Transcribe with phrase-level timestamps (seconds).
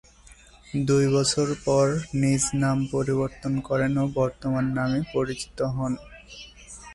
[0.85, 1.85] দুই বছর পর
[2.21, 5.93] নিজ নাম পরিবর্তন করেন ও বর্তমান নামে পরিচিত হন।